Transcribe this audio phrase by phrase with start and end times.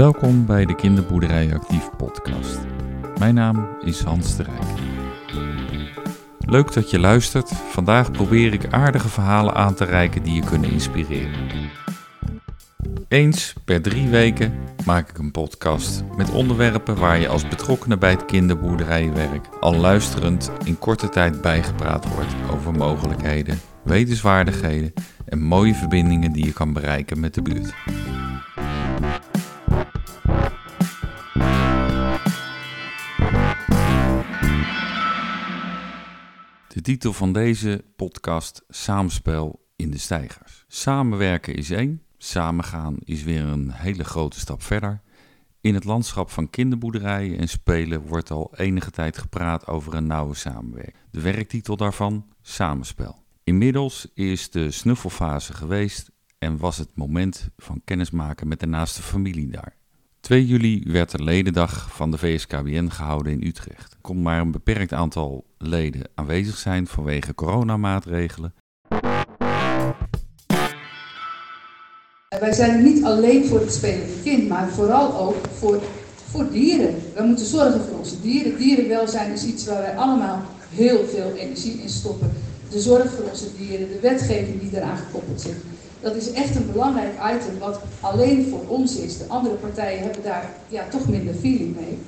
[0.00, 2.58] Welkom bij de Kinderboerderij Actief podcast.
[3.18, 4.78] Mijn naam is Hans de Rijk.
[6.38, 7.48] Leuk dat je luistert.
[7.48, 11.48] Vandaag probeer ik aardige verhalen aan te reiken die je kunnen inspireren.
[13.08, 14.52] Eens per drie weken
[14.84, 20.50] maak ik een podcast met onderwerpen waar je als betrokkenen bij het kinderboerderijwerk al luisterend
[20.64, 24.92] in korte tijd bijgepraat wordt over mogelijkheden, wetenswaardigheden
[25.24, 27.74] en mooie verbindingen die je kan bereiken met de buurt.
[36.80, 40.64] De titel van deze podcast Samenspel in de stijgers.
[40.68, 45.00] Samenwerken is één, samengaan is weer een hele grote stap verder.
[45.60, 50.34] In het landschap van kinderboerderijen en spelen wordt al enige tijd gepraat over een nauwe
[50.34, 50.96] samenwerking.
[51.10, 53.22] De werktitel daarvan Samenspel.
[53.44, 59.50] Inmiddels is de snuffelfase geweest en was het moment van kennismaken met de naaste familie
[59.50, 59.76] daar.
[60.20, 63.92] 2 juli werd de ledendag van de VSKBN gehouden in Utrecht.
[63.92, 68.54] Er kon maar een beperkt aantal leden aanwezig zijn vanwege coronamaatregelen.
[72.40, 75.82] Wij zijn niet alleen voor het spelende kind, maar vooral ook voor,
[76.30, 76.94] voor dieren.
[77.14, 78.58] We moeten zorgen voor onze dieren.
[78.58, 82.32] Dierenwelzijn is iets waar wij allemaal heel veel energie in stoppen.
[82.70, 85.56] De zorg voor onze dieren, de wetgeving die eraan gekoppeld zit.
[86.00, 89.18] Dat is echt een belangrijk item wat alleen voor ons is.
[89.18, 91.98] De andere partijen hebben daar ja, toch minder feeling mee.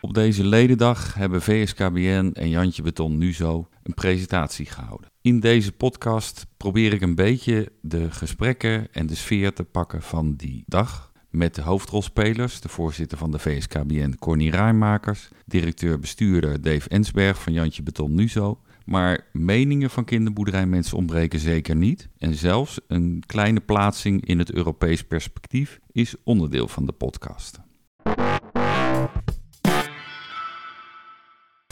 [0.00, 5.08] Op deze ledendag hebben VSKBN en Jantje Beton nu zo een presentatie gehouden.
[5.20, 10.34] In deze podcast probeer ik een beetje de gesprekken en de sfeer te pakken van
[10.34, 17.42] die dag met de hoofdrolspelers, de voorzitter van de VSKBN Corny Rijmakers, directeur-bestuurder Dave Ensberg
[17.42, 18.60] van Jantje Beton Nuzo.
[18.84, 22.08] Maar meningen van kinderboerderijmensen ontbreken zeker niet.
[22.18, 27.60] En zelfs een kleine plaatsing in het Europees perspectief is onderdeel van de podcast.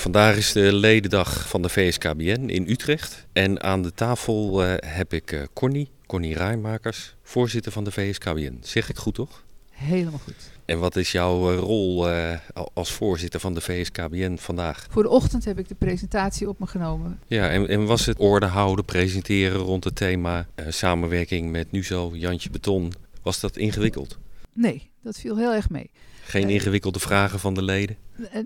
[0.00, 3.26] Vandaag is de ledendag van de VSKBN in Utrecht.
[3.32, 8.58] En aan de tafel uh, heb ik uh, Connie, Connie Rijmakers, voorzitter van de VSKBN.
[8.60, 9.46] Zeg ik goed toch?
[9.78, 10.50] Helemaal goed.
[10.64, 12.08] En wat is jouw uh, rol
[12.74, 14.86] als voorzitter van de VSKBN vandaag?
[14.90, 17.20] Voor de ochtend heb ik de presentatie op me genomen.
[17.26, 22.50] Ja, en, en was het orde houden, presenteren rond het thema samenwerking met NUZO, Jantje
[22.50, 24.18] Beton, was dat ingewikkeld?
[24.52, 25.90] Nee, dat viel heel erg mee.
[26.24, 27.96] Geen ingewikkelde vragen van de leden?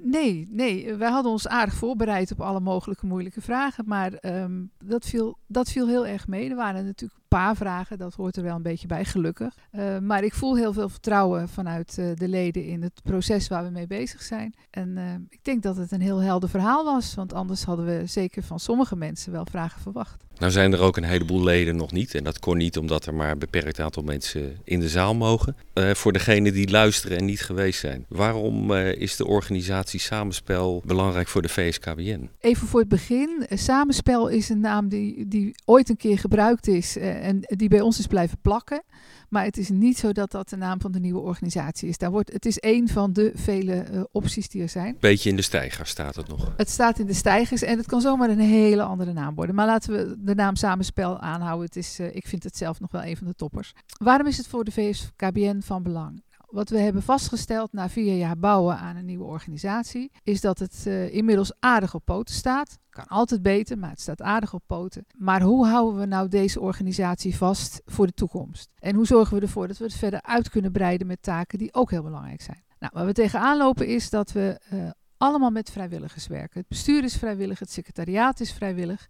[0.02, 3.84] Nee, nee, wij hadden ons aardig voorbereid op alle mogelijke moeilijke vragen.
[3.86, 6.50] Maar um, dat, viel, dat viel heel erg mee.
[6.50, 9.54] Er waren natuurlijk een paar vragen, dat hoort er wel een beetje bij, gelukkig.
[9.72, 13.64] Uh, maar ik voel heel veel vertrouwen vanuit uh, de leden in het proces waar
[13.64, 14.54] we mee bezig zijn.
[14.70, 17.14] En ik denk dat het een heel helder verhaal was.
[17.14, 20.24] Want anders hadden we zeker van sommige mensen wel vragen verwacht.
[20.38, 22.14] Nou zijn er ook een heleboel leden nog niet.
[22.14, 25.56] En dat kon niet omdat er maar een beperkt aantal mensen in de zaal mogen.
[25.74, 28.04] voor degenen die luisteren en niet geweest zijn.
[28.08, 32.30] Waarom is de organisatie organisatie Samenspel belangrijk voor de VSKBN?
[32.40, 33.46] Even voor het begin.
[33.48, 37.80] Samenspel is een naam die, die ooit een keer gebruikt is uh, en die bij
[37.80, 38.82] ons is blijven plakken.
[39.28, 41.98] Maar het is niet zo dat dat de naam van de nieuwe organisatie is.
[41.98, 44.96] Daar wordt, het is één van de vele uh, opties die er zijn.
[45.00, 46.52] Beetje in de stijger staat het nog.
[46.56, 49.54] Het staat in de stijgers en het kan zomaar een hele andere naam worden.
[49.54, 51.66] Maar laten we de naam Samenspel aanhouden.
[51.66, 53.72] Het is, uh, ik vind het zelf nog wel een van de toppers.
[53.98, 56.22] Waarom is het voor de VSKBN van belang?
[56.52, 60.84] Wat we hebben vastgesteld na vier jaar bouwen aan een nieuwe organisatie, is dat het
[60.86, 62.78] uh, inmiddels aardig op poten staat.
[62.90, 65.06] Kan altijd beter, maar het staat aardig op poten.
[65.16, 68.68] Maar hoe houden we nou deze organisatie vast voor de toekomst?
[68.78, 71.74] En hoe zorgen we ervoor dat we het verder uit kunnen breiden met taken die
[71.74, 72.64] ook heel belangrijk zijn?
[72.78, 76.60] Nou, waar we tegenaan lopen is dat we uh, allemaal met vrijwilligers werken.
[76.60, 79.06] Het bestuur is vrijwillig, het secretariaat is vrijwillig.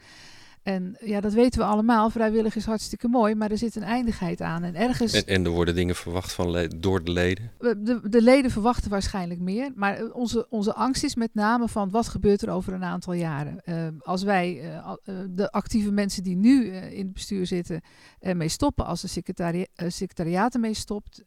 [0.63, 2.11] En ja, dat weten we allemaal.
[2.11, 4.63] Vrijwillig is hartstikke mooi, maar er zit een eindigheid aan.
[4.63, 5.13] En, ergens...
[5.13, 7.51] en, en er worden dingen verwacht van door de leden?
[7.59, 9.71] De, de, leden verwachten waarschijnlijk meer.
[9.75, 13.63] Maar onze, onze angst is met name van wat gebeurt er over een aantal jaren.
[13.65, 14.93] Uh, als wij uh,
[15.31, 17.81] de actieve mensen die nu uh, in het bestuur zitten
[18.21, 21.23] mee stoppen, als de secretaria secretariaat ermee stopt,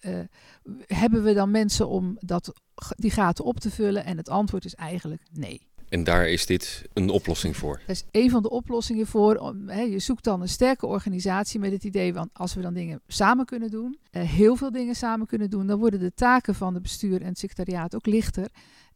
[0.86, 2.54] hebben we dan mensen om dat,
[2.96, 4.06] die gaten op te vullen?
[4.06, 5.68] En het antwoord is eigenlijk nee.
[5.96, 7.80] En daar is dit een oplossing voor.
[7.86, 9.56] Dat is een van de oplossingen voor.
[9.68, 13.46] Je zoekt dan een sterke organisatie met het idee van als we dan dingen samen
[13.46, 16.84] kunnen doen, uh, heel veel dingen samen kunnen doen, dan worden de taken van het
[16.84, 18.48] bestuur en het secretariaat ook lichter.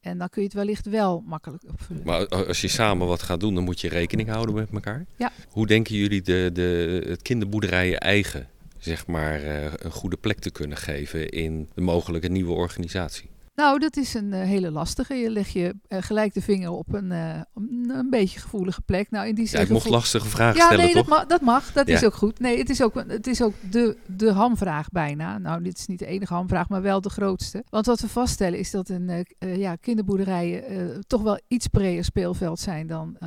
[0.01, 2.03] En dan kun je het wellicht wel makkelijk opvullen.
[2.05, 5.05] Maar als je samen wat gaat doen, dan moet je rekening houden met elkaar.
[5.15, 5.31] Ja.
[5.49, 8.47] Hoe denken jullie de, de, het kinderboerderijen eigen
[8.77, 13.29] zeg maar, uh, een goede plek te kunnen geven in de mogelijke nieuwe organisatie?
[13.59, 15.13] Nou, dat is een eh, hele lastige.
[15.13, 19.11] Je leg je eh, gelijk de vinger op een, eh, een, een beetje gevoelige plek.
[19.11, 21.05] Nou, in die Ja, zin ik mocht lastige vragen Ja, stellen, nee, toch?
[21.05, 21.25] dat mag.
[21.25, 22.39] Dat, mag, dat is ook goed.
[22.39, 25.37] Nee, het is ook, het is ook de, de hamvraag bijna.
[25.37, 27.63] Nou, dit is niet de enige hamvraag, maar wel de grootste.
[27.69, 30.63] Want wat we vaststellen is dat een, ja, kinderboerderijen
[31.07, 33.17] toch wel iets breder speelveld zijn dan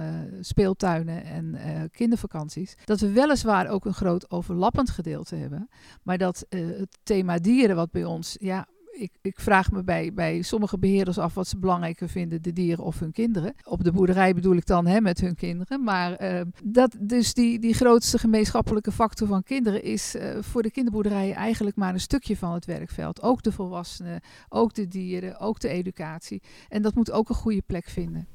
[0.41, 1.59] speeltuinen en
[1.91, 2.75] kindervakanties.
[2.85, 5.69] Dat we weliswaar ook een groot overlappend gedeelte hebben.
[6.03, 8.67] Maar dat het thema dieren, wat bij ons, ja,
[9.03, 12.85] ik, ik vraag me bij, bij sommige beheerders af wat ze belangrijker vinden, de dieren
[12.85, 13.55] of hun kinderen.
[13.65, 15.85] Op de boerderij bedoel ik dan hè, met hun kinderen.
[15.85, 20.71] Maar eh, dat, dus die, die grootste gemeenschappelijke factor van kinderen is eh, voor de
[20.71, 23.23] kinderboerderijen eigenlijk maar een stukje van het werkveld.
[23.23, 26.43] Ook de volwassenen, ook de dieren, ook de educatie.
[26.69, 28.27] En dat moet ook een goede plek vinden.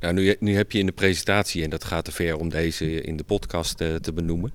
[0.00, 3.02] Nou, nu, nu heb je in de presentatie, en dat gaat te ver om deze
[3.02, 4.52] in de podcast eh, te benoemen,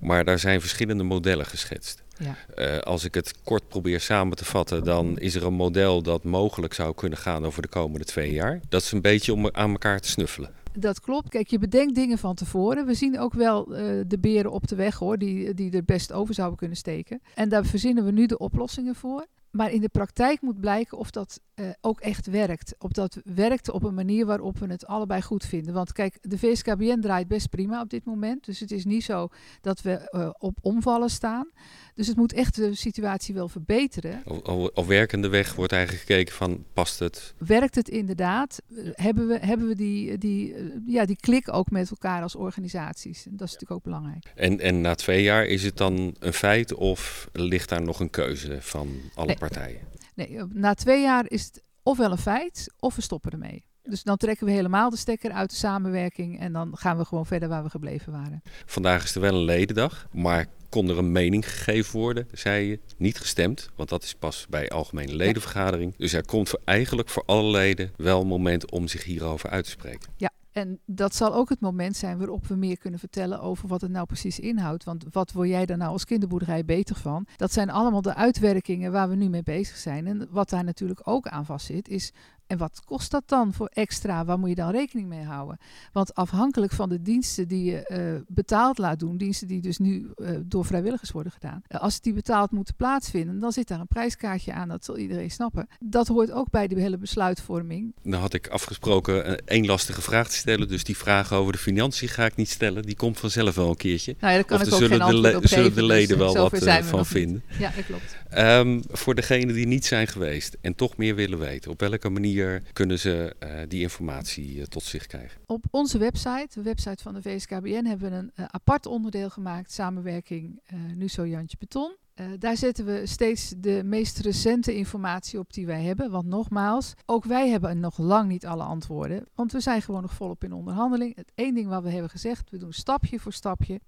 [0.00, 2.06] maar daar zijn verschillende modellen geschetst.
[2.18, 2.36] Ja.
[2.54, 6.24] Eh, als ik het kort probeer samen te vatten, dan is er een model dat
[6.24, 8.60] mogelijk zou kunnen gaan over de komende twee jaar.
[8.68, 10.50] Dat is een beetje om aan elkaar te snuffelen.
[10.72, 11.28] Dat klopt.
[11.28, 12.86] Kijk, je bedenkt dingen van tevoren.
[12.86, 16.12] We zien ook wel eh, de beren op de weg hoor, die, die er best
[16.12, 17.20] over zouden kunnen steken.
[17.34, 19.26] En daar verzinnen we nu de oplossingen voor.
[19.50, 22.74] Maar in de praktijk moet blijken of dat eh, ook echt werkt.
[22.78, 25.74] Of dat werkt op een manier waarop we het allebei goed vinden.
[25.74, 28.44] Want kijk, de VSKBN draait best prima op dit moment.
[28.44, 29.28] Dus het is niet zo
[29.60, 31.50] dat we eh, op omvallen staan.
[31.94, 34.22] Dus het moet echt de situatie wel verbeteren.
[34.42, 37.34] Al, werkende weg wordt eigenlijk gekeken van, past het?
[37.38, 38.62] Werkt het inderdaad?
[38.76, 40.54] Eh, Hebben we, hebben we die, die,
[40.86, 43.22] ja, die klik ook met elkaar als organisaties?
[43.22, 44.32] Dat is natuurlijk ook belangrijk.
[44.34, 48.10] En, en na twee jaar is het dan een feit of ligt daar nog een
[48.10, 49.36] keuze van alle.
[49.38, 49.80] Partijen?
[50.14, 53.64] Nee, eh, na twee jaar is het ofwel een feit of we stoppen ermee.
[53.82, 57.26] Dus dan trekken we helemaal de stekker uit de samenwerking en dan gaan we gewoon
[57.26, 58.42] verder waar we gebleven waren.
[58.66, 62.80] Vandaag is er wel een ledendag, maar kon er een mening gegeven worden, zei je.
[62.96, 65.94] Niet gestemd, want dat is pas bij algemene ledenvergadering.
[65.96, 69.64] Dus er komt voor, eigenlijk voor alle leden wel een moment om zich hierover uit
[69.64, 70.08] te spreken.
[70.16, 73.80] Ja, en dat zal ook het moment zijn waarop we meer kunnen vertellen over wat
[73.80, 74.84] het nou precies inhoudt.
[74.84, 77.26] Want wat word jij daar nou als kinderboerderij beter van?
[77.36, 80.06] Dat zijn allemaal de uitwerkingen waar we nu mee bezig zijn.
[80.06, 82.12] En wat daar natuurlijk ook aan vastzit is.
[82.48, 84.24] En wat kost dat dan voor extra?
[84.24, 85.58] Waar moet je dan rekening mee houden?
[85.92, 90.10] Want afhankelijk van de diensten die je eh, betaald laat doen, diensten die dus nu
[90.16, 93.86] eh, door vrijwilligers worden gedaan, eh, als die betaald moeten plaatsvinden, dan zit daar een
[93.86, 95.68] prijskaartje aan, dat zal iedereen snappen.
[95.80, 97.94] Dat hoort ook bij de hele besluitvorming.
[98.02, 102.08] Dan had ik afgesproken één lastige vraag te stellen, dus die vraag over de financiën
[102.08, 102.82] ga ik niet stellen.
[102.82, 104.16] Die komt vanzelf wel een keertje.
[104.20, 105.82] Nou ja, kan of ik ook zullen geen de, antwoord le- op zullen geven.
[105.82, 107.06] de dus, leden eh, wel wat van niet.
[107.08, 107.42] vinden.
[107.58, 108.16] Ja, dat klopt.
[108.28, 112.37] Ehm, voor degenen die niet zijn geweest en toch meer willen weten, op welke manier
[112.72, 115.40] kunnen ze eh, die informatie eh, tot zich krijgen?
[115.46, 119.72] Op onze website, de website van de VSKBN, hebben we een eh, apart onderdeel gemaakt,
[119.72, 120.60] samenwerking
[120.96, 121.96] NUSO Jantje Beton.
[122.38, 126.10] Daar zetten we steeds de meest recente informatie op die wij hebben.
[126.10, 129.26] Want nogmaals, ook wij hebben nog lang niet alle antwoorden.
[129.34, 131.16] Want we zijn gewoon nog volop in onderhandeling.
[131.16, 133.80] Het één ding wat we hebben gezegd, we doen stapje voor stapje.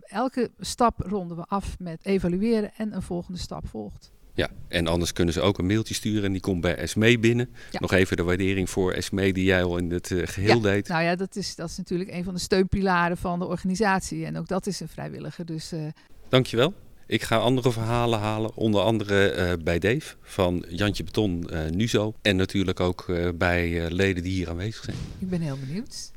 [0.00, 4.12] Elke stap ronden we af met evalueren en een volgende stap volgt.
[4.38, 7.48] Ja, en anders kunnen ze ook een mailtje sturen en die komt bij SME binnen.
[7.70, 7.80] Ja.
[7.80, 10.88] Nog even de waardering voor SME die jij al in het eh, geheel Ja, deed.
[10.88, 14.24] Nou ja, dat is, dat is natuurlijk een van de steunpilaren van de organisatie.
[14.24, 15.46] En ook dat is een vrijwilliger.
[15.46, 15.80] Dus eh,
[16.28, 16.74] Dankjewel.
[17.06, 22.14] Ik ga andere verhalen halen, onder andere eh, bij Dave van Jantje Beton Nuzo.
[22.22, 24.96] En natuurlijk ook bij leden die hier aanwezig zijn.
[25.18, 26.10] ik ben heel benieuwd.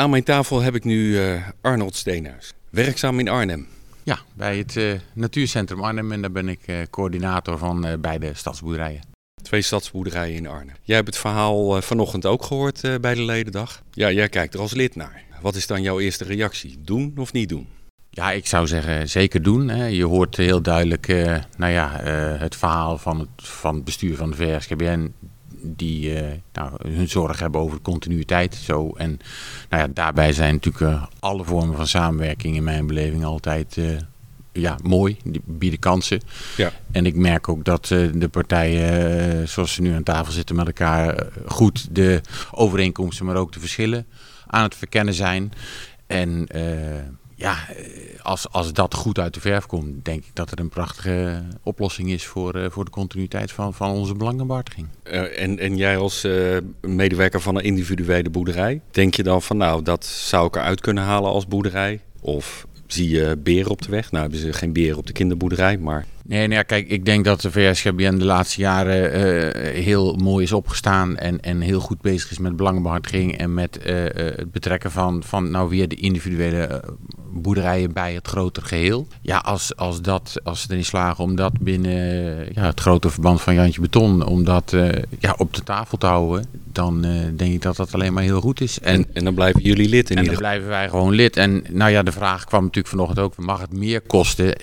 [0.00, 3.66] Aan mijn tafel heb ik nu eh, Arnold Steenhuis, werkzaam in Arnhem.
[4.02, 9.00] Ja, bij het eh, Natuurcentrum Arnhem en daar ben ik eh, coördinator van beide stadsboerderijen.
[9.42, 10.76] Twee stadsboerderijen in Arnhem.
[10.82, 13.82] Jij hebt het verhaal vanochtend ook gehoord eh, bij de ledendag.
[13.92, 15.22] Ja, jij kijkt er als lid naar.
[15.40, 16.78] Wat is dan jouw eerste reactie?
[16.84, 17.68] Doen of niet doen?
[18.10, 19.68] Ja, ik zou zeggen zeker doen.
[19.68, 19.86] Hè.
[19.86, 21.06] Je hoort heel duidelijk
[21.56, 22.00] nou ja,
[22.38, 25.12] het verhaal van het, van het bestuur van de VSGBN
[25.62, 28.54] die eh, nou, hun zorg hebben over de continuïteit.
[28.54, 28.92] Zo.
[28.96, 29.20] En
[29.68, 33.84] nou ja, daarbij zijn natuurlijk eh, alle vormen van samenwerking in mijn beleving altijd eh,
[34.52, 35.16] ja, mooi.
[35.24, 36.20] Die bieden kansen.
[36.56, 36.72] Ja.
[36.92, 41.26] En ik merk ook dat de partijen, zoals ze nu aan tafel zitten met elkaar,
[41.46, 44.06] goed de overeenkomsten, maar ook de verschillen
[44.46, 45.52] aan het verkennen zijn.
[46.06, 46.46] En
[47.40, 50.68] ja, eh, als, als dat goed uit de verf komt, denk ik dat er een
[50.68, 54.86] prachtige oplossing is voor, eh, voor de continuïteit van, van onze belangenbehartiging.
[55.02, 56.26] Eh, en, en jij als
[56.80, 61.04] medewerker van een individuele boerderij, denk je dan van nou, dat zou ik eruit kunnen
[61.04, 62.00] halen als boerderij?
[62.20, 64.10] Of zie je beren op de weg?
[64.10, 67.24] Nou hebben ze geen beren op de kinderboerderij, maar Nee, nee, ja, kijk, ik denk
[67.24, 72.00] dat de VSGBN de laatste jaren eh, heel mooi is opgestaan en, en heel goed
[72.00, 75.94] bezig is met belangenbehartiging en met eh, eh, het betrekken van, van nou weer de
[75.94, 76.82] individuele
[77.32, 79.06] boerderijen bij het grotere geheel.
[79.22, 81.92] Ja, als, als, dat, als ze erin slagen om dat binnen
[82.54, 84.76] ja, het grote verband van Jantje Beton, om dat
[85.18, 87.00] ja, op de tafel te houden, dan
[87.36, 88.80] denk ik dat dat alleen maar heel goed is.
[88.80, 91.36] En, en, dan blijven jullie lid in En dan blijven wij gewoon lid.
[91.36, 94.54] En nou ja, de vraag kwam natuurlijk vanochtend ook, mag het meer kosten?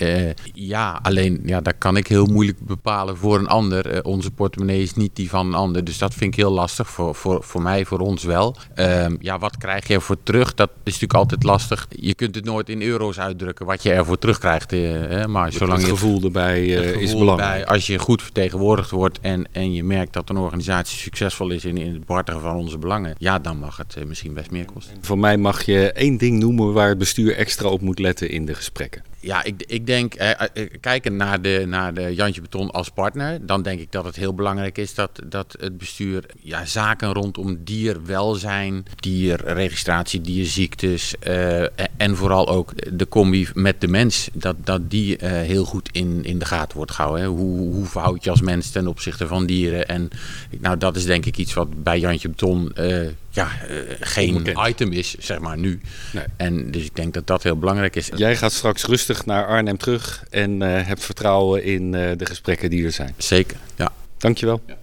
[0.53, 4.03] ja, alleen ja, dat kan ik heel moeilijk bepalen voor een ander.
[4.03, 6.89] onze portemonnee is niet die van een ander, dus dat vind ik heel lastig.
[6.89, 8.55] Voor, voor, voor mij, voor ons wel.
[8.75, 10.53] Ehm, ja, wat krijg je ervoor terug?
[10.53, 11.87] Dat is natuurlijk altijd lastig.
[11.89, 14.73] Je kunt het nooit in euro's uitdrukken wat je ervoor terugkrijgt.
[14.73, 17.65] Uh, maar zolang het gevoel erbij uh, is belangrijk.
[17.65, 21.77] als je goed vertegenwoordigd wordt en, en je merkt dat een organisatie succesvol is in,
[21.77, 24.97] in het behartigen van onze belangen, ja, dan mag het misschien best meer kosten.
[25.01, 28.45] Voor mij mag je één ding noemen waar het bestuur extra op moet letten in
[28.45, 29.03] de gesprekken.
[29.19, 30.31] Ja, ik, ik denk, eh,
[30.79, 34.33] kijken naar de, naar de Jantje Beton als partner, dan denk ik dat het heel
[34.33, 41.61] belangrijk is dat, dat het bestuur ja, zaken rondom dierwelzijn, dierregistratie, dierziektes uh,
[41.97, 46.23] en vooral ook de combi met de mens, dat, dat die uh, heel goed in,
[46.23, 47.23] in de gaten wordt gehouden.
[47.23, 47.29] Hè.
[47.29, 49.87] Hoe, hoe verhoud je als mens ten opzichte van dieren?
[49.87, 50.09] En
[50.59, 52.71] nou, dat is denk ik iets wat bij Jantje Beton
[53.37, 55.81] uh, ja, geen item is, zeg maar nu.
[56.13, 56.23] Nee.
[56.37, 58.09] En dus ik denk dat dat heel belangrijk is.
[58.15, 62.69] Jij gaat straks rustig naar Arnhem terug en uh, hebt vertrouwen in uh, de gesprekken
[62.69, 63.13] die er zijn.
[63.17, 63.91] Zeker, ja.
[64.17, 64.61] Dankjewel.
[64.65, 64.77] Ja.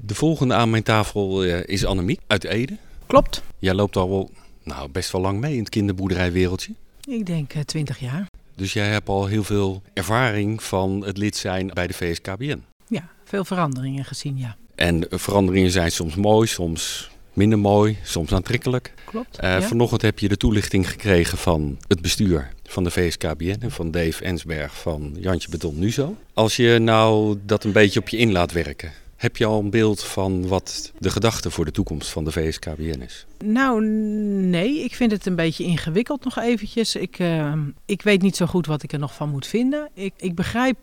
[0.00, 2.76] De volgende aan mijn tafel is Annemiek uit Ede.
[3.06, 3.42] Klopt.
[3.58, 4.30] Jij loopt al wel,
[4.62, 6.74] nou, best wel lang mee in het kinderboerderijwereldje.
[7.08, 8.26] Ik denk 20 jaar.
[8.54, 12.64] Dus jij hebt al heel veel ervaring van het lid zijn bij de VSKBN.
[12.88, 14.56] Ja, veel veranderingen gezien, ja.
[14.74, 18.92] En veranderingen zijn soms mooi, soms minder mooi, soms aantrekkelijk.
[19.04, 19.38] Klopt.
[19.42, 23.90] Uh, Vanochtend heb je de toelichting gekregen van het bestuur van de VSKBN en van
[23.90, 26.16] Dave Ensberg van Jantje Beton Nuzo.
[26.34, 29.70] Als je nou dat een beetje op je in laat werken, heb je al een
[29.70, 33.26] beeld van wat de gedachte voor de toekomst van de VSKBN is?
[33.44, 34.84] Nou, nee.
[34.84, 36.96] Ik vind het een beetje ingewikkeld nog eventjes.
[36.96, 37.52] Ik, uh,
[37.84, 39.88] ik weet niet zo goed wat ik er nog van moet vinden.
[39.94, 40.78] Ik, ik begrijp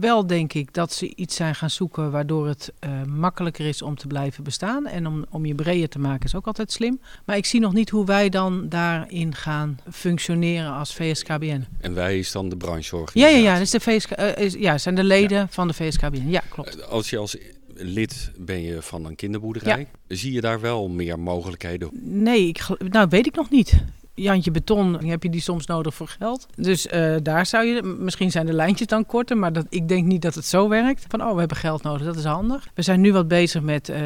[0.00, 3.96] wel, denk ik, dat ze iets zijn gaan zoeken waardoor het uh, makkelijker is om
[3.96, 4.86] te blijven bestaan.
[4.86, 7.00] En om, om je breder te maken is ook altijd slim.
[7.24, 11.66] Maar ik zie nog niet hoe wij dan daarin gaan functioneren als VSKBN.
[11.80, 13.20] En wij is dan de brancheorganisatie?
[13.20, 13.58] Ja, ja, ja.
[13.58, 15.46] Dus de VSK, uh, is, ja zijn de leden ja.
[15.50, 16.28] van de VSKBN.
[16.28, 16.88] Ja, klopt.
[16.88, 17.36] Als je als
[17.82, 19.78] lid ben je van een kinderboerderij.
[19.78, 20.16] Ja.
[20.16, 21.90] Zie je daar wel meer mogelijkheden?
[22.02, 23.84] Nee, ik, nou weet ik nog niet.
[24.14, 26.46] Jantje Beton, heb je die soms nodig voor geld.
[26.56, 30.06] Dus uh, daar zou je, misschien zijn de lijntjes dan korter, maar dat, ik denk
[30.06, 31.04] niet dat het zo werkt.
[31.08, 32.68] Van, oh, we hebben geld nodig, dat is handig.
[32.74, 33.96] We zijn nu wat bezig met, uh,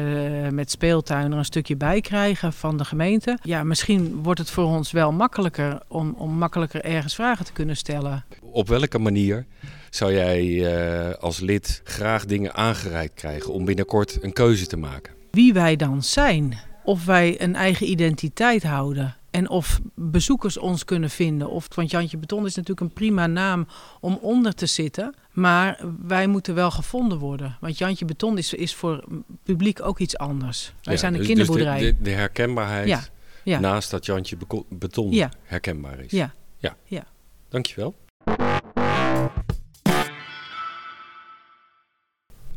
[0.49, 3.37] met speeltuin er een stukje bij krijgen van de gemeente.
[3.41, 7.77] Ja, misschien wordt het voor ons wel makkelijker om, om makkelijker ergens vragen te kunnen
[7.77, 8.25] stellen.
[8.41, 9.45] Op welke manier
[9.95, 15.13] zou jij uh, als lid graag dingen aangereikt krijgen om binnenkort een keuze te maken?
[15.31, 21.09] Wie wij dan zijn, of wij een eigen identiteit houden en of bezoekers ons kunnen
[21.09, 21.49] vinden.
[21.49, 23.67] Of, want Jantje Beton is natuurlijk een prima naam
[23.99, 25.15] om onder te zitten.
[25.31, 27.57] Maar wij moeten wel gevonden worden.
[27.59, 29.03] Want Jantje Beton is, is voor
[29.43, 30.73] publiek ook iets anders.
[30.83, 31.79] Wij ja, zijn een dus, kinderboerderij.
[31.79, 33.03] Dus de, de, de, herkenbaarheid ja,
[33.43, 33.59] ja.
[33.59, 34.37] naast dat Jantje
[34.69, 36.11] Beton herkenbaar is.
[36.11, 36.33] Ja.
[36.57, 36.75] ja.
[36.85, 37.03] ja.
[37.49, 37.95] Dankjewel.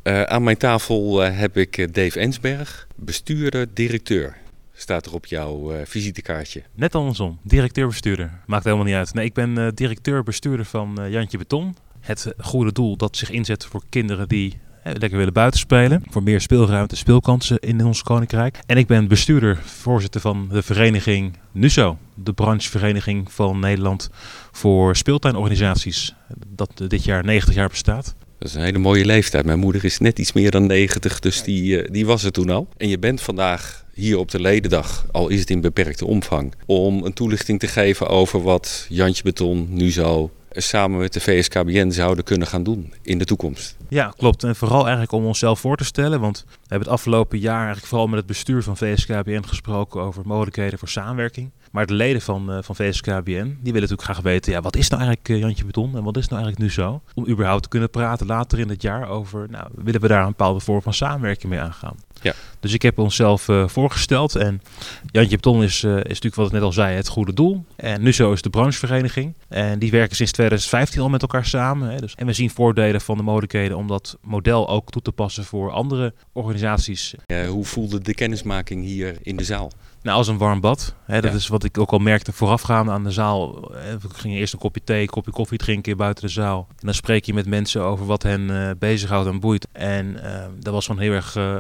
[0.09, 4.37] Uh, aan mijn tafel uh, heb ik Dave Ensberg, bestuurder, directeur
[4.73, 6.63] staat er op jouw visitekaartje?
[6.75, 8.41] Net andersom, directeur-bestuurder.
[8.47, 9.15] Maakt helemaal niet uit.
[9.15, 11.77] Nee, ik ben directeur-bestuurder van Jantje Beton.
[12.01, 16.03] Het goede doel dat zich inzet voor kinderen die lekker willen buitenspelen.
[16.11, 18.59] Voor meer speelruimte, speelkansen in ons koninkrijk.
[18.67, 21.99] En ik ben bestuurder, voorzitter van de vereniging NUSO.
[22.15, 24.11] De branchevereniging van Nederland
[24.53, 26.15] voor speeltuinorganisaties.
[26.49, 28.15] Dat dit jaar 90 jaar bestaat.
[28.39, 29.45] Dat is een hele mooie leeftijd.
[29.45, 32.69] Mijn moeder is net iets meer dan 90, dus die, die was er toen al.
[32.77, 37.05] En je bent vandaag hier op de ledendag, al is het in beperkte omvang, om
[37.05, 42.25] een toelichting te geven over wat Jantje Beton nu zo samen met de VSKBN zouden
[42.25, 43.77] kunnen gaan doen in de toekomst.
[43.89, 44.45] Ja, klopt.
[44.45, 46.21] En vooral eigenlijk om onszelf voor te stellen.
[46.21, 50.23] Want we hebben het afgelopen jaar eigenlijk vooral met het bestuur van VSKBN gesproken over
[50.27, 51.51] mogelijkheden voor samenwerking.
[51.71, 54.89] Maar de leden van, uh, van VSKBN, die willen natuurlijk graag weten, ja, wat is
[54.89, 57.03] nou eigenlijk uh, Jantje Beton en wat is nou eigenlijk nu zo?
[57.15, 60.29] Om überhaupt te kunnen praten later in het jaar over, nou, willen we daar een
[60.29, 61.97] bepaalde vorm van samenwerking mee aangaan?
[62.23, 62.35] Ja.
[62.61, 64.63] Dus ik heb onszelf uh, voorgesteld en
[65.11, 67.65] Jantje Beton is, is natuurlijk wat ik net al zei, het goede doel.
[67.77, 69.35] En nu zo is de branchevereniging.
[69.49, 71.91] En die werken sinds 2015 al met elkaar samen.
[71.91, 72.15] Hè, dus.
[72.15, 75.71] En we zien voordelen van de mogelijkheden om dat model ook toe te passen voor
[75.71, 77.15] andere organisaties.
[77.49, 79.73] hoe voelde de kennismaking hier in de zaal?
[80.03, 80.95] Nou, als een warm bad.
[81.05, 81.37] Hè, dat Ja.
[81.37, 83.71] is wat ik ook al merkte voorafgaande aan de zaal.
[83.75, 86.67] Eh, We gingen eerst een kopje thee, een kopje koffie drinken buiten de zaal.
[86.71, 89.69] En dan spreek je met mensen over wat hen eh, bezighoudt en boeit.
[89.73, 91.57] En eh, dat was gewoon heel erg eh,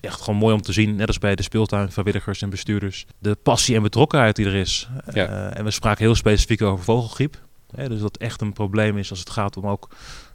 [0.00, 0.96] echt gewoon mooi om te zien.
[0.96, 3.06] Net als bij de speeltuin, vrijwilligers en bestuurders.
[3.18, 4.88] De passie en betrokkenheid die er is.
[5.12, 5.26] Ja.
[5.50, 7.40] En we spraken heel specifiek over vogelgriep.
[7.74, 9.88] Hè, dus dat echt een probleem is als het gaat om ook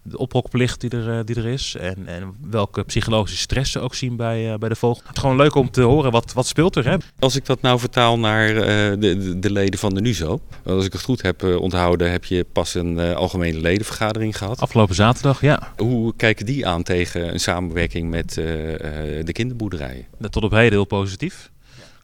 [0.10, 1.76] de ophokplicht die er, eh, die er is.
[1.76, 5.02] En, en welke psychologische stress ze ook zien bij, eh, bij de vogel.
[5.06, 6.86] Het is gewoon leuk om te horen wat, wat speelt er.
[6.90, 6.96] Hè?
[7.20, 8.64] Als ik dat nou vertaal naar eh,
[9.00, 10.40] de, de, de leden van de NUZO.
[10.66, 14.62] Als ik het goed heb onthouden, heb je pas een algemene ledenvergadering gehad.
[14.62, 15.74] Afgelopen zaterdag, ja.
[15.78, 20.06] Hoe kijken die aan tegen een samenwerking met de kinderboerderijen?
[20.30, 21.52] Tot op heden heel positief.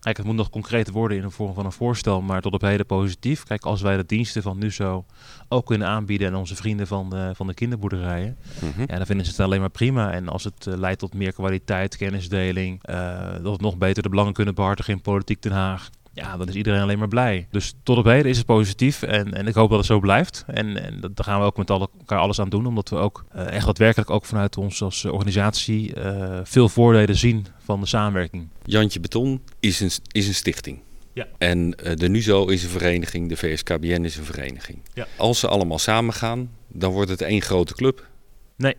[0.03, 2.61] Kijk, het moet nog concreet worden in de vorm van een voorstel, maar tot op
[2.61, 3.43] heden positief.
[3.43, 5.05] Kijk, als wij de diensten van NUSO
[5.49, 8.81] ook kunnen aanbieden aan onze vrienden van de, van de kinderboerderijen, Mhm.
[8.87, 10.11] ja, dan vinden ze het alleen maar prima.
[10.11, 12.95] En als het eh, leidt tot meer kwaliteit, kennisdeling, eh,
[13.41, 15.89] dat we nog beter de belangen kunnen behartigen in politiek Den Haag.
[16.13, 17.47] Ja, dan is iedereen alleen maar blij.
[17.51, 20.43] Dus tot op heden is het positief en, en ik hoop dat het zo blijft.
[20.47, 23.25] En, en daar gaan we ook met alle, elkaar alles aan doen, omdat we ook
[23.31, 28.47] eh, echt daadwerkelijk ook vanuit ons als organisatie eh, veel voordelen zien van de samenwerking.
[28.63, 30.79] Jantje Beton is een, is een stichting.
[31.13, 31.27] Ja.
[31.37, 34.79] En eh, de NUZO is een vereniging, de VSKBN is een vereniging.
[34.93, 35.07] Ja.
[35.17, 38.07] Als ze allemaal samen gaan, dan wordt het één grote club.
[38.55, 38.75] Nee,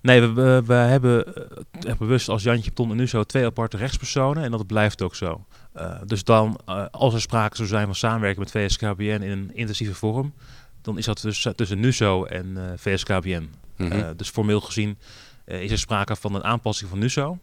[0.00, 3.44] nee we, we, we hebben eh, echt bewust als Jantje Ton en nu zo twee
[3.44, 5.44] aparte rechtspersonen en dat blijft ook zo.
[5.80, 9.50] Eh, dus dan, eh, als er sprake zou zijn van samenwerken met VSKBN in een
[9.54, 10.34] intensieve vorm,
[10.82, 13.50] dan is dat dus tussen NUSO en eh, VSKBN.
[13.76, 13.92] Mhm.
[13.92, 14.98] Eh, dus formeel gezien
[15.44, 17.38] eh, is er sprake van een aanpassing van NUSO.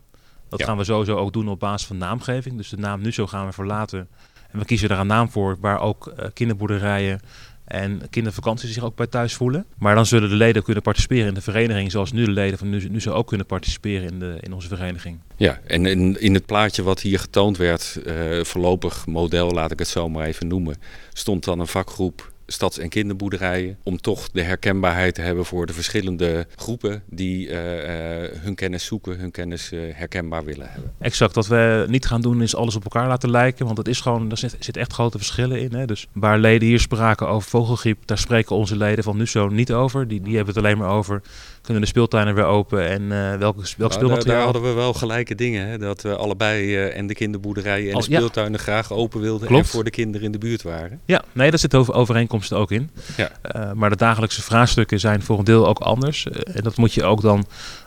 [0.49, 0.65] Dat Ja.
[0.65, 2.57] gaan we sowieso ook doen op basis van naamgeving.
[2.57, 4.07] Dus de naam NUSO gaan we verlaten.
[4.51, 7.19] En we kiezen daar een naam voor waar ook eh, kinderboerderijen
[7.67, 9.65] en kindervakanties zich ook bij thuis voelen.
[9.77, 12.69] Maar dan zullen de leden kunnen participeren in de vereniging, zoals nu de leden van
[12.69, 15.19] NUSO, NUSO ook kunnen participeren in, de, in onze vereniging.
[15.35, 19.79] Ja, en in, in het plaatje wat hier getoond werd, eh, voorlopig model, laat ik
[19.79, 20.75] het zo maar even noemen,
[21.13, 23.77] stond dan een vakgroep stads- en kinderboerderijen.
[23.83, 28.85] Om toch de herkenbaarheid te hebben voor de verschillende groepen die eh, eh, hun kennis
[28.85, 30.93] zoeken, hun kennis eh, herkenbaar willen hebben.
[30.99, 34.01] Exact, wat we niet gaan doen is alles op elkaar laten lijken, want het is
[34.01, 35.73] gewoon, er zit, zit echt grote verschillen in.
[35.73, 35.85] Hè?
[35.85, 40.07] Dus waar leden hier spraken over vogelgriep, daar spreken onze leden van NUSO niet over.
[40.07, 41.21] Die, die hebben het alleen maar over,
[41.67, 44.35] kunnen de speeltuinen weer open en eh welke, welk Nou, speelmateriaal.
[44.35, 45.67] daar hadden we wel gelijke dingen.
[45.67, 45.77] Hè?
[45.77, 48.15] Dat we allebei eh, en de kinderboerderijen en Al- de ja.
[48.17, 49.63] speeltuinen graag open wilden Klopt.
[49.63, 50.99] en voor de kinderen in de buurt waren.
[51.05, 52.89] Ja, nee, daar zitten over overeenkomsten ook in.
[53.17, 53.29] Ja.
[53.41, 56.25] Eh, maar de dagelijkse vraagstukken zijn voor een deel ook anders.
[56.27, 57.45] En dat moet je ook dan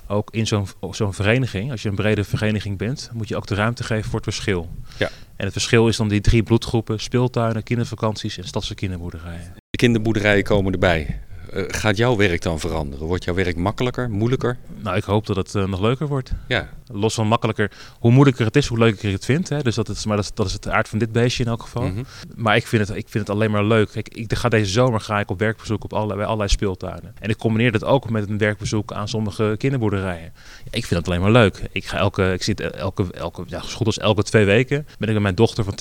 [0.08, 3.54] ook in zo'n zo'n vereniging, als je een brede vereniging bent, moet je ook de
[3.54, 4.68] ruimte geven voor het verschil.
[4.98, 5.08] Ja.
[5.36, 9.52] En het verschil is dan die drie bloedgroepen, speeltuinen, kindervakanties en stadse kinderboerderijen.
[9.70, 11.20] De kinderboerderijen komen erbij.
[11.52, 13.06] Eh, gaat jouw werk dan veranderen?
[13.06, 14.56] Wordt jouw werk makkelijker, moeilijker?
[14.82, 16.32] Nou, ik hoop dat het eh, nog leuker wordt.
[16.48, 19.48] Ja, Los van makkelijker, hoe moeilijker het is, hoe leuker ik het vind.
[19.48, 19.62] Hè?
[19.62, 21.62] Dus dat is, maar dat is, dat is het aard van dit beestje in elk
[21.62, 21.82] geval.
[21.82, 22.02] Mhm.
[22.36, 23.90] Maar ik vind, het, ik vind het alleen maar leuk.
[23.90, 27.14] Kijk, ik ga deze zomer ga ik op werkbezoek op allerlei, bij allerlei speeltuinen.
[27.20, 30.32] En ik combineer dat ook met een werkbezoek aan sommige kinderboerderijen.
[30.64, 31.62] Ja, ik vind het alleen maar leuk.
[31.72, 35.14] Ik, ga elke, ik zit elke, elke, ja, goed als elke twee weken ben ik
[35.14, 35.74] met mijn dochter van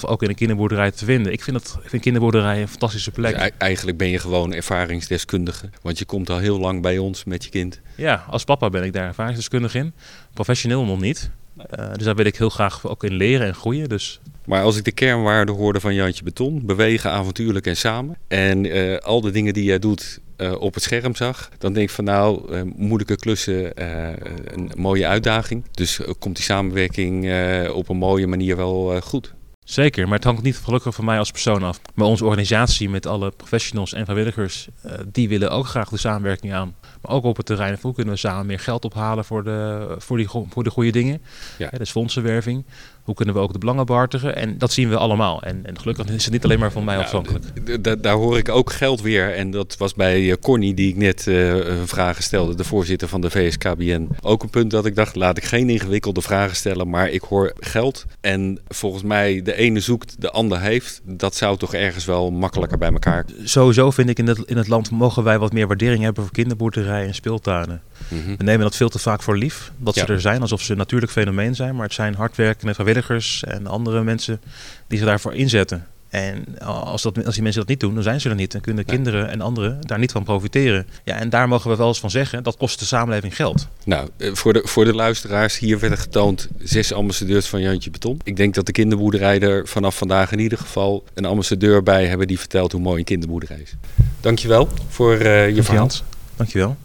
[0.00, 1.32] 2,5 ook in een kinderboerderij te vinden.
[1.32, 3.32] Ik vind, het, ik vind kinderboerderijen een fantastische plek.
[3.32, 5.70] Dus ei- eigenlijk ben je gewoon ervaringsdeskundige.
[5.82, 7.80] Want je komt al heel lang bij ons met je kind.
[7.96, 9.92] Ja, als papa ben ik daar ervaringsdeskundig in.
[10.36, 11.30] Professioneel nog niet.
[11.70, 13.88] Eh, dus daar wil ik heel graag ook in leren en groeien.
[13.88, 18.16] Dus Maar als ik de kernwaarden hoorde van Jantje Beton, bewegen, avontuurlijk en samen.
[18.28, 21.88] En eh, al de dingen die jij doet eh, op het scherm zag, dan denk
[21.88, 24.08] ik van nou, eh, moeilijke klussen, eh,
[24.44, 25.64] een mooie uitdaging.
[25.70, 29.34] Dus komt die samenwerking eh, op een mooie manier wel goed.
[29.66, 31.80] Zeker, maar het hangt niet gelukkig van mij als persoon af.
[31.94, 36.52] Maar onze organisatie met alle professionals en vrijwilligers, eh, die willen ook graag de samenwerking
[36.52, 36.74] aan.
[37.06, 39.86] Maar ook op het terrein van hoe kunnen we samen meer geld ophalen voor de,
[39.98, 41.22] voor die, voor de goede dingen.
[41.58, 41.68] Ja.
[41.70, 42.64] Hè, dus fondsenwerving.
[43.06, 44.36] Hoe kunnen we ook de belangen behartigen?
[44.36, 45.42] En dat zien we allemaal.
[45.42, 47.44] En, en gelukkig is het niet alleen maar van mij Ja, afhankelijk.
[47.64, 49.34] d- d- daar hoor ik ook geld weer.
[49.34, 53.20] En dat was bij eh, Corny, die ik net eh, vragen stelde, de voorzitter van
[53.20, 54.08] de VSKBN.
[54.22, 57.52] Ook een punt dat ik dacht, laat ik geen ingewikkelde vragen stellen, maar ik hoor
[57.58, 58.04] geld.
[58.20, 61.00] En volgens mij, de ene zoekt, de ander heeft.
[61.04, 63.24] Dat zou toch ergens wel makkelijker bij elkaar.
[63.44, 66.32] Sowieso vind ik in het, in het land mogen wij wat meer waardering hebben voor
[66.32, 67.82] kinderboerderijen en speeltuinen.
[68.08, 68.36] Mhm.
[68.36, 69.72] We nemen dat veel te vaak voor lief.
[69.78, 70.06] Dat Ja.
[70.06, 71.74] ze er zijn, alsof ze een natuurlijk fenomeen zijn.
[71.74, 74.40] Maar het zijn hardwerkende vrijwilligers en andere mensen
[74.86, 75.86] die zich daarvoor inzetten.
[76.08, 78.52] En als, dat, als die mensen dat niet doen, dan zijn ze er niet.
[78.52, 80.86] Dan kunnen kinderen en anderen daar niet van profiteren.
[81.04, 83.68] Ja, en daar mogen we wel eens van zeggen, dat kost de samenleving geld.
[83.84, 88.20] Nou, eh, voor de, voor de luisteraars, hier werden getoond zes ambassadeurs van Jantje Beton.
[88.24, 92.26] Ik denk dat de kinderboerderij er vanaf vandaag in ieder geval een ambassadeur bij hebben
[92.26, 93.74] die vertelt hoe mooi een kinderboerderij is.
[94.20, 95.90] Dankjewel voor eh, je verhaal.
[96.36, 96.76] Dankjewel.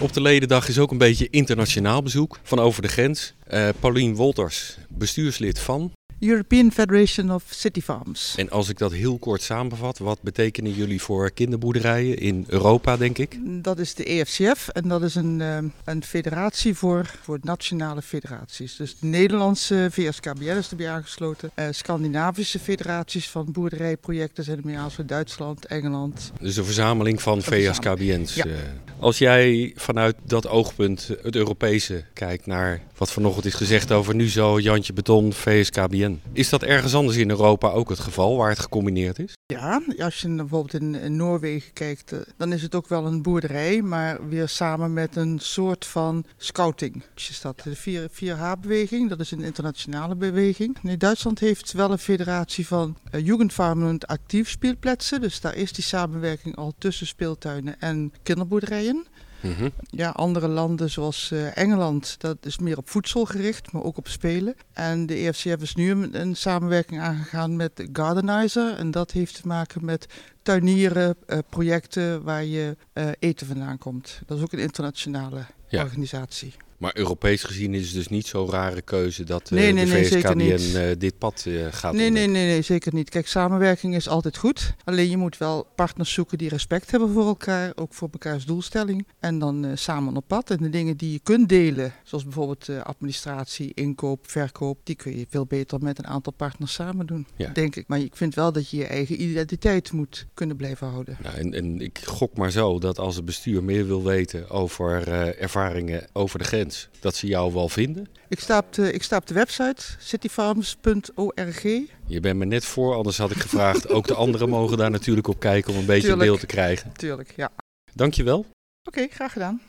[0.00, 3.34] Op de ledendag is ook een beetje internationaal bezoek van over de grens.
[3.50, 5.92] Uh, Paulien Wolters, bestuurslid van
[6.26, 8.34] European Federation of City Farms.
[8.36, 13.18] En als ik dat heel kort samenvat, wat betekenen jullie voor kinderboerderijen in Europa, denk
[13.18, 13.38] ik?
[13.44, 18.76] Dat is de EFCF en dat is een, uh, een federatie voor, voor nationale federaties.
[18.76, 21.50] Dus de Nederlandse VSKBN is erbij aangesloten.
[21.54, 25.06] Uh, Scandinavische federaties van boerderijprojecten zijn ermee aangesloten.
[25.06, 26.32] Duitsland, Engeland.
[26.40, 28.34] Dus een verzameling van VSKBN's.
[28.34, 28.46] Ja.
[28.46, 28.52] Uh,
[28.98, 34.28] als jij vanuit dat oogpunt, het Europese, kijkt naar wat vanochtend is gezegd over nu
[34.28, 36.15] zo Jantje Beton, VSKBN.
[36.32, 39.34] Is dat ergens anders in Europa ook het geval, waar het gecombineerd is?
[39.46, 43.82] Ja, als je bijvoorbeeld in, Noorwegen kijkt, eh, dan is het ook wel een boerderij,
[43.82, 47.02] maar weer samen met een soort van scouting.
[47.14, 50.78] Is dat de 4H-beweging, dat is een internationale beweging.
[50.82, 55.84] Nee, Duitsland heeft wel een federatie van uh, Jugendfarmen actief speelplaatsen, dus daar is die
[55.84, 59.06] samenwerking al tussen speeltuinen en kinderboerderijen.
[59.48, 59.68] Mhm.
[59.80, 64.08] Ja, andere landen zoals uh, Engeland, dat is meer op voedsel gericht, maar ook op
[64.08, 64.54] spelen.
[64.72, 68.74] En de EFCF is nu een, een samenwerking aangegaan met Gardenizer.
[68.74, 70.06] En dat heeft te maken met
[70.42, 74.20] tuinieren, uh, projecten waar je uh, eten vandaan komt.
[74.26, 75.82] Dat is ook een internationale ja.
[75.82, 76.54] organisatie.
[76.78, 79.90] Maar Europees gezien is het dus niet zo'n rare keuze dat uh, nee, nee, de
[79.90, 83.10] VSKDN uh, dit pad uh, gaat nee, nee, nee, nee, zeker niet.
[83.10, 84.74] Kijk, samenwerking is altijd goed.
[84.84, 89.06] Alleen je moet wel partners zoeken die respect hebben voor elkaar, ook voor elkaars doelstelling.
[89.20, 90.50] En dan samen op pad.
[90.50, 95.26] En de dingen die je kunt delen, zoals bijvoorbeeld administratie, inkoop, verkoop, die kun je
[95.28, 97.50] veel beter met een aantal partners samen doen, ja.
[97.52, 97.84] denk ik.
[97.88, 101.18] Maar ik vind wel dat je je eigen identiteit moet kunnen blijven houden.
[101.22, 105.08] Nou, en, en ik gok maar zo dat als het bestuur meer wil weten over
[105.38, 106.65] ervaringen over de grens,
[107.00, 108.08] dat ze jou wel vinden?
[108.28, 111.62] Ik sta op de, ik sta op de website cityfarms.org.
[112.06, 113.88] Je bent me net voor, anders had ik gevraagd.
[113.96, 116.28] ook de anderen mogen daar natuurlijk op kijken om een beetje Tuurlijk.
[116.28, 116.92] beeld te krijgen.
[116.92, 117.50] Tuurlijk, ja.
[117.94, 118.38] Dankjewel.
[118.38, 118.48] Oké,
[118.84, 119.60] okay, graag gedaan.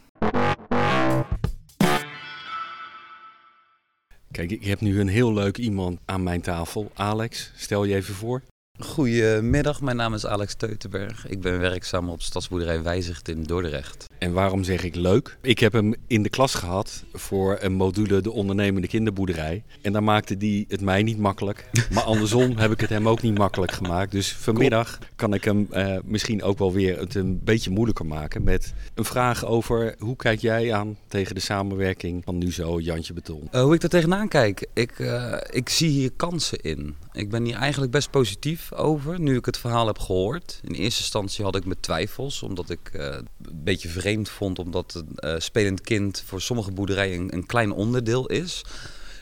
[4.31, 6.91] Kijk, ik heb nu een heel leuk iemand aan mijn tafel.
[6.93, 8.41] Alex, stel je even voor.
[8.79, 11.27] Goedemiddag, mijn naam is Alex Teutenberg.
[11.27, 14.05] Ik ben werkzaam op Stadsboerderij Wijzicht in Dordrecht.
[14.17, 15.37] En waarom zeg ik leuk?
[15.41, 19.63] Ik heb hem in de klas gehad voor een module de ondernemende kinderboerderij.
[19.81, 21.69] En daar maakte die het mij niet makkelijk.
[21.93, 24.11] Maar andersom heb ik het hem ook niet makkelijk gemaakt.
[24.11, 28.43] Dus vanmiddag kan ik hem uh, misschien ook wel weer het een beetje moeilijker maken
[28.43, 33.13] met een vraag over hoe kijk jij aan tegen de samenwerking van nu zo Jantje
[33.13, 33.49] Beton?
[33.51, 34.67] Uh, hoe ik er tegenaan kijk?
[34.73, 36.95] Ik, uh, ik zie hier kansen in.
[37.17, 40.59] Ik ben hier eigenlijk best positief over, nu ik het verhaal heb gehoord.
[40.63, 43.27] In eerste instantie had ik mijn twijfels, omdat ik uh, een
[43.63, 48.61] beetje vreemd vond, omdat een uh, spelend kind voor sommige boerderijen een, klein onderdeel is.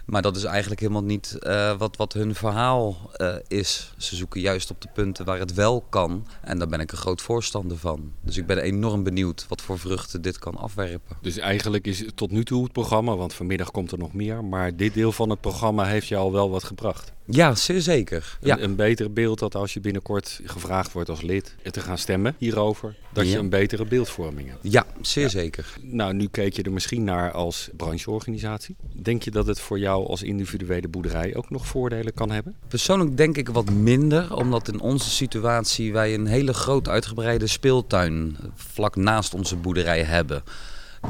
[0.05, 3.11] Maar dat is eigenlijk helemaal niet uh, wat, wat hun verhaal
[3.47, 3.93] is.
[3.97, 6.27] Ze zoeken juist op de punten waar het wel kan.
[6.41, 8.11] En daar ben ik een groot voorstander van.
[8.21, 11.17] Dus ik ben enorm benieuwd wat voor vruchten dit kan afwerpen.
[11.21, 14.43] Dus eigenlijk is tot nu toe het programma, want vanmiddag komt er nog meer.
[14.43, 17.14] Maar dit deel van het programma heeft je al wel wat gebracht.
[17.25, 18.37] Ja, zeer zeker.
[18.41, 18.59] Een, ja.
[18.59, 22.95] een beter beeld dat als je binnenkort gevraagd wordt als lid te gaan stemmen hierover,
[23.13, 23.31] dat ja.
[23.31, 24.59] je een betere beeldvorming hebt.
[24.61, 25.29] Ja, zeer ja.
[25.29, 25.77] zeker.
[25.81, 28.75] Nou, nu keek je er misschien naar als brancheorganisatie.
[29.01, 32.55] Denk je dat het voor jou als individuele boerderij ook nog voordelen kan hebben?
[32.67, 38.37] Persoonlijk denk ik wat minder, omdat in onze situatie wij een hele groot uitgebreide speeltuin
[38.55, 40.43] vlak naast onze boerderij hebben.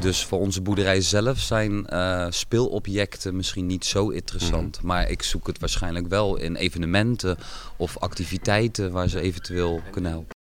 [0.00, 4.78] Dus voor onze boerderij zelf zijn uh, speelobjecten misschien niet zo interessant.
[4.80, 4.86] Mm.
[4.86, 7.38] Maar ik zoek het waarschijnlijk wel in evenementen
[7.76, 10.34] of activiteiten waar ze eventueel kunnen helpen.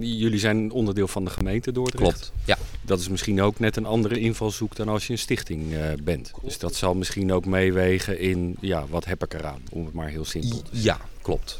[0.00, 2.02] Jullie zijn onderdeel van de gemeente Dordrecht.
[2.02, 2.58] Klopt, ja.
[2.82, 6.30] Dat is misschien ook net een andere invalshoek dan als je een stichting uh, bent.
[6.42, 9.62] Dus dat zal misschien ook meewegen in, ja, wat heb ik eraan?
[9.70, 10.82] Om het maar heel simpel te zeggen.
[10.82, 11.58] Ja, klopt.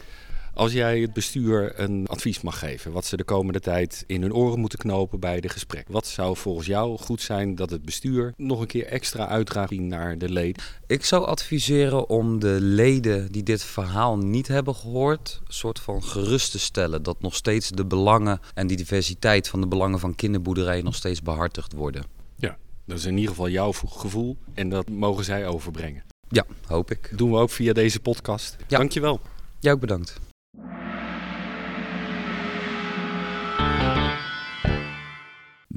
[0.54, 4.34] Als jij het bestuur een advies mag geven, wat ze de komende tijd in hun
[4.34, 5.86] oren moeten knopen bij de gesprek.
[5.88, 10.18] Wat zou volgens jou goed zijn dat het bestuur nog een keer extra uitdraagt naar
[10.18, 10.62] de leden?
[10.86, 16.02] Ik zou adviseren om de leden die dit verhaal niet hebben gehoord, een soort van
[16.02, 20.14] gerust te stellen dat nog steeds de belangen en die diversiteit van de belangen van
[20.14, 22.04] kinderboerderijen nog steeds behartigd worden.
[22.36, 26.04] Ja, dat is in ieder geval jouw gevoel en dat mogen zij overbrengen.
[26.28, 27.06] Ja, hoop ik.
[27.08, 28.56] Dat doen we ook via deze podcast.
[28.66, 28.78] Ja.
[28.78, 29.20] Dankjewel.
[29.60, 30.20] Jij ook bedankt.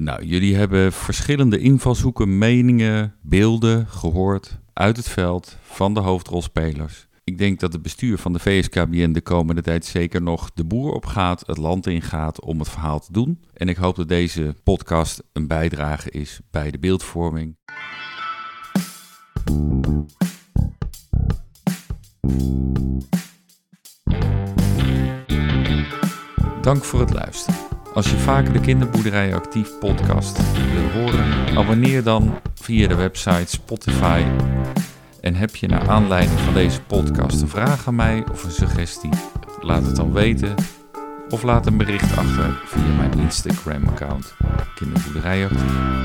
[0.00, 7.08] Nou, jullie hebben verschillende invalshoeken, meningen, beelden gehoord uit het veld van de hoofdrolspelers.
[7.24, 10.92] Ik denk dat het bestuur van de VSKBN de komende tijd zeker nog de boer
[10.92, 13.44] op gaat, het land ingaat om het verhaal te doen.
[13.54, 17.56] En ik hoop dat deze podcast een bijdrage is bij de beeldvorming.
[26.60, 27.67] Dank voor het luisteren.
[27.98, 30.38] Als je vaker de Kinderboerderij Actief podcast
[30.72, 34.22] wil horen, abonneer dan via de website Spotify.
[35.20, 39.10] En heb je naar aanleiding van deze podcast een vraag aan mij of een suggestie?
[39.60, 40.54] Laat het dan weten
[41.28, 44.34] of laat een bericht achter via mijn Instagram-account
[44.74, 45.98] Kinderboerderij Actief.